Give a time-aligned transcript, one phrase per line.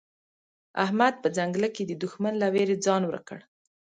[0.83, 3.39] احمد په ځنګله کې د دوښمن له وېرې ځان ورک کړ.